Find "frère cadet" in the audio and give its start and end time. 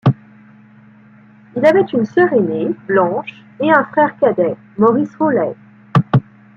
3.83-4.55